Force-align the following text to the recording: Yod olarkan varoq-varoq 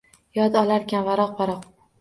Yod 0.37 0.57
olarkan 0.61 1.07
varoq-varoq 1.11 1.71